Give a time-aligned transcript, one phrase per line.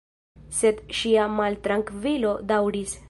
[0.59, 2.97] Sed ŝia maltrankvilo daŭris.